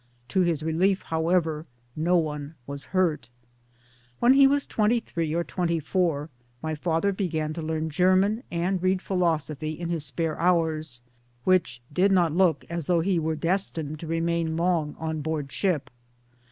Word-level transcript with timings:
To 0.29 0.41
his 0.41 0.63
relief, 0.63 1.03
however, 1.03 1.63
no 1.95 2.17
one 2.17 2.55
was 2.65 2.85
hurt 2.85 3.29
1 4.17 4.31
When 4.31 4.33
he 4.35 4.47
was 4.47 4.65
twenty 4.65 4.99
three 4.99 5.31
or 5.35 5.43
twenty 5.43 5.79
four 5.79 6.31
my 6.59 6.73
father 6.73 7.13
began 7.13 7.53
to 7.53 7.61
learn 7.61 7.91
German 7.91 8.41
and 8.49 8.81
read 8.81 8.99
philosophy 8.99 9.73
in 9.73 9.89
his 9.89 10.03
spare 10.03 10.39
hours, 10.39 11.03
which 11.43 11.83
did 11.93 12.11
not 12.11 12.33
look 12.33 12.65
as 12.67 12.87
though 12.87 13.01
he 13.01 13.19
were 13.19 13.35
destined 13.35 13.99
to 13.99 14.07
remain 14.07 14.57
long 14.57 14.95
on 14.97 15.21
board 15.21 15.51
ship 15.51 15.91